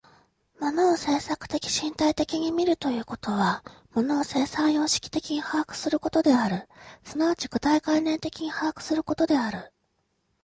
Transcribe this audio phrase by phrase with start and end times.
[0.59, 3.63] 物を制作的身体的に見るということは、
[3.93, 6.67] 物を生産様式的に把握することである、
[7.03, 9.71] 即ち具体概念的に把握することである。